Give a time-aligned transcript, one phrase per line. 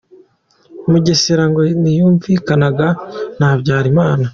[0.89, 2.87] Mugesera ngo ntiyumvikanaga
[3.37, 4.25] na Habyarimana